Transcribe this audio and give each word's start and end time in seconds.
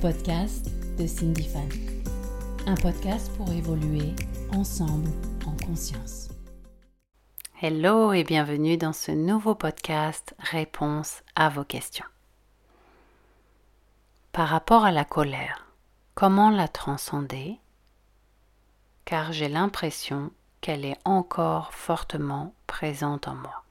podcasts 0.00 0.70
de 0.98 1.06
Cindy 1.06 1.44
Fan. 1.44 1.68
Un 2.66 2.74
podcast 2.74 3.30
pour 3.36 3.52
évoluer 3.52 4.14
ensemble 4.54 5.10
en 5.46 5.54
conscience. 5.62 6.28
Hello 7.60 8.14
et 8.14 8.24
bienvenue 8.24 8.78
dans 8.78 8.94
ce 8.94 9.12
nouveau 9.12 9.54
podcast 9.54 10.34
Réponse 10.38 11.22
à 11.34 11.50
vos 11.50 11.64
questions. 11.64 12.06
Par 14.32 14.48
rapport 14.48 14.86
à 14.86 14.90
la 14.90 15.04
colère, 15.04 15.66
comment 16.14 16.48
la 16.48 16.66
transcender? 16.66 17.58
Car 19.04 19.32
j'ai 19.32 19.48
l'impression 19.48 20.30
qu'elle 20.62 20.86
est 20.86 20.98
encore 21.04 21.74
fortement 21.74 22.54
présente 22.66 23.28
en 23.28 23.34
moi. 23.34 23.64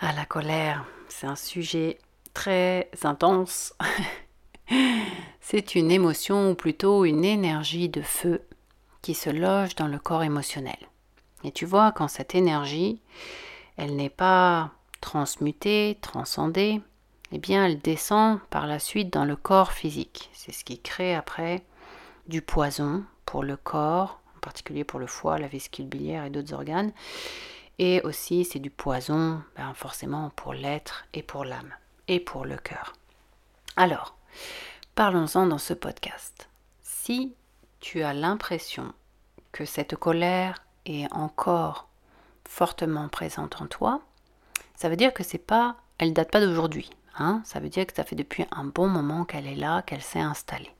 À 0.00 0.14
la 0.14 0.24
colère, 0.24 0.86
c'est 1.08 1.26
un 1.26 1.36
sujet 1.36 1.98
très 2.34 2.90
intense. 3.02 3.74
c'est 5.40 5.74
une 5.74 5.90
émotion 5.90 6.50
ou 6.50 6.54
plutôt 6.54 7.04
une 7.04 7.24
énergie 7.24 7.88
de 7.88 8.02
feu 8.02 8.42
qui 9.02 9.14
se 9.14 9.30
loge 9.30 9.74
dans 9.74 9.88
le 9.88 9.98
corps 9.98 10.22
émotionnel. 10.22 10.78
Et 11.44 11.52
tu 11.52 11.66
vois, 11.66 11.92
quand 11.92 12.08
cette 12.08 12.34
énergie, 12.34 13.00
elle 13.76 13.96
n'est 13.96 14.10
pas 14.10 14.70
transmutée, 15.00 15.98
transcendée, 16.00 16.80
eh 17.32 17.38
bien 17.38 17.66
elle 17.66 17.80
descend 17.80 18.38
par 18.50 18.66
la 18.66 18.78
suite 18.78 19.12
dans 19.12 19.24
le 19.24 19.36
corps 19.36 19.72
physique. 19.72 20.30
C'est 20.32 20.52
ce 20.52 20.64
qui 20.64 20.78
crée 20.80 21.14
après 21.14 21.64
du 22.28 22.42
poison 22.42 23.04
pour 23.26 23.42
le 23.42 23.56
corps, 23.56 24.20
en 24.36 24.40
particulier 24.40 24.84
pour 24.84 25.00
le 25.00 25.06
foie, 25.06 25.38
la 25.38 25.48
vésicule 25.48 25.86
biliaire 25.86 26.24
et 26.24 26.30
d'autres 26.30 26.54
organes. 26.54 26.92
Et 27.78 28.00
aussi 28.02 28.44
c'est 28.44 28.60
du 28.60 28.70
poison, 28.70 29.42
ben, 29.56 29.74
forcément 29.74 30.30
pour 30.36 30.54
l'être 30.54 31.06
et 31.14 31.22
pour 31.22 31.44
l'âme 31.44 31.74
et 32.08 32.20
pour 32.20 32.44
le 32.44 32.56
cœur. 32.56 32.94
Alors, 33.76 34.16
parlons-en 34.94 35.46
dans 35.46 35.58
ce 35.58 35.74
podcast. 35.74 36.48
Si 36.82 37.34
tu 37.80 38.02
as 38.02 38.14
l'impression 38.14 38.92
que 39.50 39.64
cette 39.64 39.96
colère 39.96 40.62
est 40.86 41.12
encore 41.12 41.88
fortement 42.44 43.08
présente 43.08 43.60
en 43.60 43.66
toi, 43.66 44.02
ça 44.74 44.88
veut 44.88 44.96
dire 44.96 45.14
que 45.14 45.22
c'est 45.22 45.38
pas, 45.38 45.76
elle 45.98 46.12
date 46.12 46.30
pas 46.30 46.40
d'aujourd'hui. 46.40 46.90
Hein 47.18 47.42
ça 47.44 47.60
veut 47.60 47.68
dire 47.68 47.86
que 47.86 47.94
ça 47.94 48.04
fait 48.04 48.16
depuis 48.16 48.46
un 48.50 48.64
bon 48.64 48.88
moment 48.88 49.24
qu'elle 49.24 49.46
est 49.46 49.54
là, 49.54 49.82
qu'elle 49.82 50.02
s'est 50.02 50.20
installée. 50.20 50.72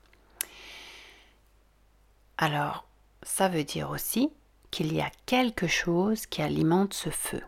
Alors, 2.38 2.86
ça 3.22 3.48
veut 3.48 3.64
dire 3.64 3.90
aussi 3.90 4.30
qu'il 4.70 4.92
y 4.92 5.00
a 5.00 5.10
quelque 5.26 5.66
chose 5.66 6.26
qui 6.26 6.42
alimente 6.42 6.94
ce 6.94 7.10
feu. 7.10 7.42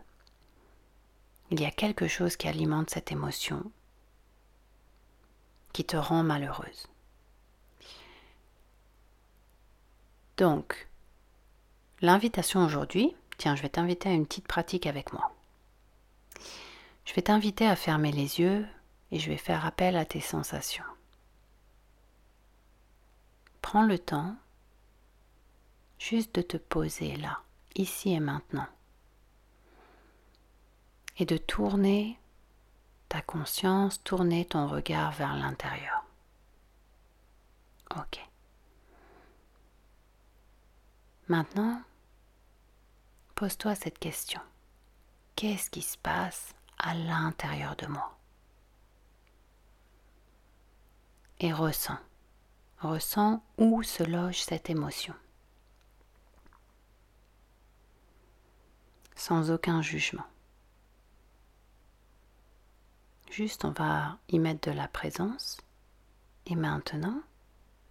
Il 1.51 1.59
y 1.59 1.65
a 1.65 1.71
quelque 1.71 2.07
chose 2.07 2.37
qui 2.37 2.47
alimente 2.47 2.89
cette 2.89 3.11
émotion 3.11 3.71
qui 5.73 5.85
te 5.85 5.97
rend 5.97 6.23
malheureuse. 6.23 6.87
Donc, 10.37 10.87
l'invitation 12.01 12.65
aujourd'hui, 12.65 13.15
tiens, 13.37 13.55
je 13.55 13.61
vais 13.61 13.69
t'inviter 13.69 14.09
à 14.09 14.13
une 14.13 14.25
petite 14.25 14.47
pratique 14.47 14.87
avec 14.87 15.13
moi. 15.13 15.31
Je 17.05 17.13
vais 17.13 17.21
t'inviter 17.21 17.67
à 17.67 17.75
fermer 17.75 18.11
les 18.11 18.39
yeux 18.39 18.65
et 19.11 19.19
je 19.19 19.29
vais 19.29 19.37
faire 19.37 19.65
appel 19.65 19.95
à 19.95 20.05
tes 20.05 20.21
sensations. 20.21 20.83
Prends 23.61 23.83
le 23.85 23.99
temps 23.99 24.35
juste 25.99 26.35
de 26.35 26.41
te 26.41 26.57
poser 26.57 27.15
là, 27.17 27.41
ici 27.75 28.13
et 28.13 28.19
maintenant 28.19 28.67
et 31.17 31.25
de 31.25 31.37
tourner 31.37 32.19
ta 33.09 33.21
conscience, 33.21 34.03
tourner 34.03 34.45
ton 34.45 34.67
regard 34.67 35.11
vers 35.13 35.35
l'intérieur. 35.35 36.03
Ok. 37.95 38.19
Maintenant, 41.27 41.81
pose-toi 43.35 43.75
cette 43.75 43.99
question. 43.99 44.41
Qu'est-ce 45.35 45.69
qui 45.69 45.81
se 45.81 45.97
passe 45.97 46.53
à 46.77 46.93
l'intérieur 46.93 47.75
de 47.75 47.87
moi? 47.87 48.17
Et 51.39 51.51
ressens. 51.51 51.97
Ressens 52.79 53.43
où 53.57 53.83
se 53.83 54.03
loge 54.03 54.41
cette 54.41 54.69
émotion. 54.69 55.15
Sans 59.15 59.51
aucun 59.51 59.81
jugement. 59.81 60.25
Juste, 63.35 63.65
on 63.65 63.71
va 63.71 64.17
y 64.29 64.39
mettre 64.39 64.69
de 64.69 64.73
la 64.73 64.87
présence. 64.87 65.57
Et 66.45 66.55
maintenant 66.55 67.19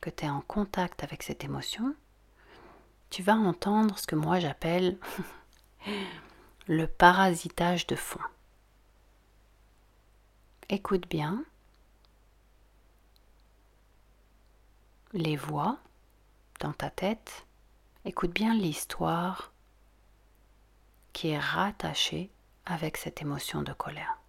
que 0.01 0.09
tu 0.09 0.25
es 0.25 0.31
en 0.31 0.41
contact 0.41 1.05
avec 1.05 1.23
cette 1.23 1.45
émotion, 1.45 1.95
tu 3.11 3.23
vas 3.23 3.35
entendre 3.35 3.99
ce 3.99 4.07
que 4.07 4.17
moi 4.17 4.41
j'appelle 4.41 4.99
le 6.67 6.87
parasitage 6.87 7.87
de 7.87 7.95
fond. 7.95 8.23
Écoute 10.71 11.07
bien 11.11 11.45
les 15.13 15.37
voix 15.37 15.77
dans 16.61 16.73
ta 16.73 16.89
tête. 16.89 17.45
Écoute 18.07 18.33
bien 18.33 18.55
l'histoire 18.55 19.53
qui 21.13 21.29
est 21.29 21.39
rattachée 21.39 22.31
avec 22.65 22.97
cette 22.97 23.21
émotion 23.21 23.61
de 23.61 23.75
colère. 23.75 24.24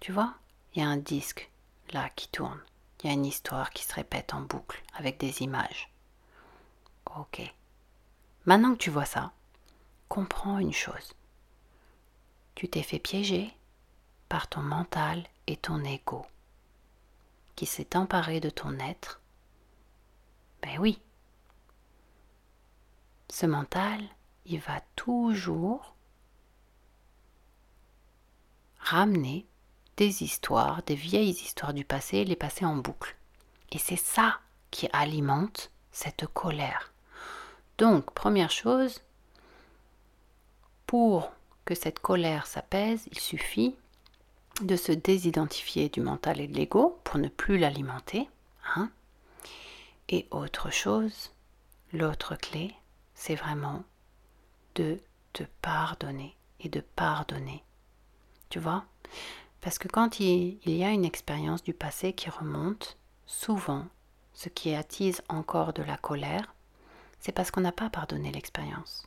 Tu 0.00 0.12
vois, 0.12 0.34
il 0.74 0.80
y 0.80 0.84
a 0.84 0.88
un 0.88 0.96
disque 0.96 1.50
là 1.90 2.10
qui 2.10 2.28
tourne. 2.28 2.60
Il 3.00 3.06
y 3.06 3.10
a 3.10 3.12
une 3.12 3.26
histoire 3.26 3.70
qui 3.70 3.84
se 3.84 3.94
répète 3.94 4.34
en 4.34 4.40
boucle 4.40 4.82
avec 4.94 5.18
des 5.18 5.42
images. 5.42 5.92
Ok. 7.16 7.42
Maintenant 8.44 8.72
que 8.72 8.78
tu 8.78 8.90
vois 8.90 9.04
ça, 9.04 9.32
comprends 10.08 10.58
une 10.58 10.72
chose. 10.72 11.14
Tu 12.54 12.68
t'es 12.68 12.82
fait 12.82 12.98
piéger 12.98 13.54
par 14.28 14.48
ton 14.48 14.62
mental 14.62 15.24
et 15.46 15.56
ton 15.56 15.84
ego 15.84 16.26
qui 17.56 17.66
s'est 17.66 17.96
emparé 17.96 18.40
de 18.40 18.50
ton 18.50 18.78
être. 18.78 19.20
Ben 20.62 20.78
oui. 20.78 21.00
Ce 23.30 23.46
mental, 23.46 24.02
il 24.46 24.60
va 24.60 24.80
toujours 24.96 25.94
ramener 28.78 29.46
des 29.98 30.22
histoires, 30.22 30.82
des 30.84 30.94
vieilles 30.94 31.30
histoires 31.30 31.74
du 31.74 31.84
passé, 31.84 32.24
les 32.24 32.36
passer 32.36 32.64
en 32.64 32.76
boucle. 32.76 33.16
Et 33.72 33.78
c'est 33.78 33.96
ça 33.96 34.38
qui 34.70 34.88
alimente 34.92 35.72
cette 35.90 36.26
colère. 36.26 36.92
Donc, 37.78 38.12
première 38.12 38.50
chose, 38.50 39.02
pour 40.86 41.32
que 41.64 41.74
cette 41.74 41.98
colère 41.98 42.46
s'apaise, 42.46 43.08
il 43.10 43.18
suffit 43.18 43.74
de 44.62 44.76
se 44.76 44.92
désidentifier 44.92 45.88
du 45.88 46.00
mental 46.00 46.40
et 46.40 46.46
de 46.46 46.56
l'ego 46.56 47.00
pour 47.02 47.18
ne 47.18 47.28
plus 47.28 47.58
l'alimenter. 47.58 48.28
Hein. 48.76 48.90
Et 50.08 50.28
autre 50.30 50.70
chose, 50.70 51.32
l'autre 51.92 52.36
clé, 52.36 52.72
c'est 53.14 53.34
vraiment 53.34 53.82
de 54.76 55.00
te 55.32 55.42
pardonner 55.60 56.36
et 56.60 56.68
de 56.68 56.80
pardonner. 56.80 57.64
Tu 58.48 58.60
vois? 58.60 58.84
Parce 59.60 59.78
que 59.78 59.88
quand 59.88 60.20
il, 60.20 60.58
y 60.64 60.84
a 60.84 60.90
une 60.90 61.04
expérience 61.04 61.62
du 61.62 61.74
passé 61.74 62.12
qui 62.12 62.30
remonte, 62.30 62.96
souvent, 63.26 63.86
ce 64.32 64.48
qui 64.48 64.74
attise 64.74 65.22
encore 65.28 65.72
de 65.72 65.82
la 65.82 65.96
colère, 65.96 66.54
c'est 67.20 67.32
parce 67.32 67.50
qu'on 67.50 67.60
n'a 67.60 67.72
pas 67.72 67.90
pardonné 67.90 68.30
l'expérience. 68.30 69.06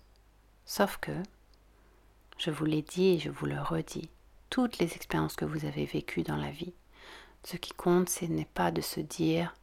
Sauf 0.65 0.97
que, 0.97 1.11
je 2.37 2.51
vous 2.51 2.65
l'ai 2.65 2.81
dit 2.81 3.09
et 3.09 3.19
je 3.19 3.29
vous 3.29 3.45
le 3.45 3.61
redis, 3.61 4.09
toutes 4.49 4.79
les 4.79 4.93
expériences 4.93 5.35
que 5.35 5.45
vous 5.45 5.65
avez 5.65 5.85
vécues 5.85 6.23
dans 6.23 6.35
la 6.35 6.51
vie, 6.51 6.73
ce 7.43 7.57
qui 7.57 7.71
compte, 7.71 8.09
ce 8.09 8.25
n'est 8.25 8.45
pas 8.45 8.71
de 8.71 8.81
se 8.81 8.99
dire 8.99 9.55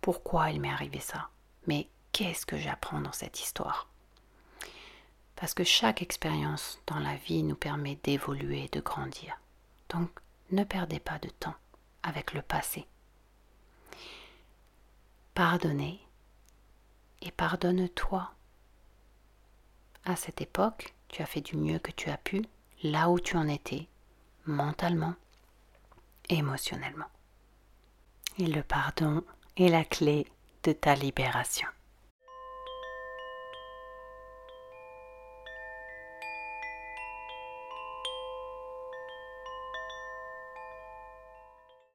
pourquoi 0.00 0.50
il 0.50 0.60
m'est 0.60 0.72
arrivé 0.72 0.98
ça, 0.98 1.28
mais 1.66 1.88
qu'est-ce 2.10 2.44
que 2.44 2.58
j'apprends 2.58 3.00
dans 3.00 3.12
cette 3.12 3.40
histoire? 3.40 3.88
Parce 5.36 5.54
que 5.54 5.64
chaque 5.64 6.02
expérience 6.02 6.80
dans 6.86 6.98
la 6.98 7.16
vie 7.16 7.42
nous 7.42 7.54
permet 7.54 7.98
d'évoluer, 8.02 8.68
de 8.72 8.80
grandir. 8.80 9.38
Donc, 9.88 10.10
ne 10.52 10.64
perdez 10.64 11.00
pas 11.00 11.18
de 11.18 11.28
temps 11.28 11.54
avec 12.02 12.34
le 12.34 12.42
passé. 12.42 12.86
Pardonnez 15.34 16.00
et 17.22 17.30
pardonne-toi. 17.30 18.30
À 20.04 20.16
cette 20.16 20.40
époque, 20.40 20.94
tu 21.08 21.22
as 21.22 21.26
fait 21.26 21.40
du 21.40 21.56
mieux 21.56 21.78
que 21.78 21.92
tu 21.92 22.10
as 22.10 22.16
pu, 22.16 22.44
là 22.82 23.08
où 23.08 23.18
tu 23.20 23.36
en 23.36 23.48
étais, 23.48 23.88
mentalement, 24.46 25.14
émotionnellement. 26.28 27.06
Et 28.38 28.46
le 28.46 28.62
pardon 28.62 29.22
est 29.56 29.68
la 29.68 29.84
clé 29.84 30.26
de 30.64 30.72
ta 30.72 30.94
libération. 30.94 31.68